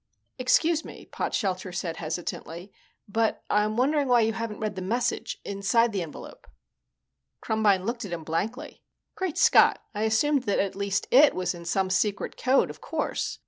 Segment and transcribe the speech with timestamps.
[0.39, 2.73] "Excuse me," Potshelter said hesitantly,
[3.07, 6.47] "but I'm wondering why you haven't read the message inside the envelope."
[7.39, 8.81] Krumbine looked at him blankly.
[9.13, 13.37] "Great Scott, I assumed that at least it was in some secret code, of course.